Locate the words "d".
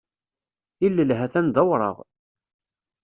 1.53-1.55